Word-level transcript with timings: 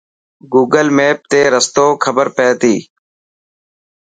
گوگل 0.53 0.87
ميپ 0.97 1.19
تي 1.31 1.41
رستو 1.53 1.85
خبر 2.03 2.27
پئي 2.35 2.53
تي. 2.61 2.75